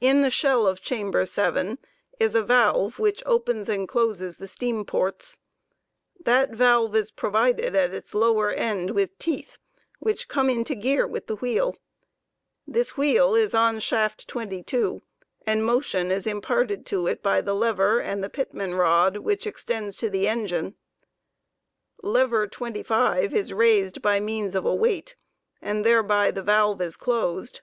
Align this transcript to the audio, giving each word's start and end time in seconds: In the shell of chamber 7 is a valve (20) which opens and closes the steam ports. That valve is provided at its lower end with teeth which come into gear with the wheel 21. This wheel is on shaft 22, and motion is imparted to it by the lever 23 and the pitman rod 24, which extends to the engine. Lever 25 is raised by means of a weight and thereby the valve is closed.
In 0.00 0.22
the 0.22 0.30
shell 0.30 0.66
of 0.66 0.80
chamber 0.80 1.26
7 1.26 1.76
is 2.18 2.34
a 2.34 2.40
valve 2.42 2.94
(20) 2.94 3.02
which 3.02 3.22
opens 3.26 3.68
and 3.68 3.86
closes 3.86 4.36
the 4.36 4.48
steam 4.48 4.82
ports. 4.86 5.40
That 6.18 6.52
valve 6.52 6.96
is 6.96 7.10
provided 7.10 7.76
at 7.76 7.92
its 7.92 8.14
lower 8.14 8.50
end 8.50 8.92
with 8.92 9.18
teeth 9.18 9.58
which 9.98 10.26
come 10.26 10.48
into 10.48 10.74
gear 10.74 11.06
with 11.06 11.26
the 11.26 11.36
wheel 11.36 11.72
21. 11.72 11.82
This 12.68 12.96
wheel 12.96 13.34
is 13.34 13.52
on 13.52 13.78
shaft 13.80 14.26
22, 14.26 15.02
and 15.46 15.66
motion 15.66 16.10
is 16.10 16.26
imparted 16.26 16.86
to 16.86 17.06
it 17.06 17.22
by 17.22 17.42
the 17.42 17.52
lever 17.54 17.96
23 17.96 18.10
and 18.10 18.24
the 18.24 18.30
pitman 18.30 18.74
rod 18.74 19.12
24, 19.16 19.22
which 19.22 19.46
extends 19.46 19.96
to 19.96 20.08
the 20.08 20.26
engine. 20.28 20.76
Lever 22.02 22.46
25 22.46 23.34
is 23.34 23.52
raised 23.52 24.00
by 24.00 24.18
means 24.18 24.54
of 24.54 24.64
a 24.64 24.74
weight 24.74 25.14
and 25.60 25.84
thereby 25.84 26.30
the 26.30 26.42
valve 26.42 26.80
is 26.80 26.96
closed. 26.96 27.60